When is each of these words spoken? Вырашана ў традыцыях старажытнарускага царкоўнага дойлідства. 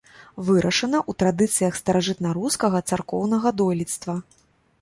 Вырашана 0.45 0.99
ў 1.01 1.11
традыцыях 1.23 1.77
старажытнарускага 1.81 2.81
царкоўнага 2.93 3.47
дойлідства. 3.63 4.19